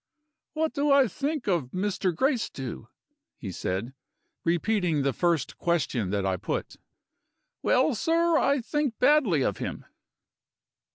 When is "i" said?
0.91-1.07, 6.25-6.37, 8.35-8.61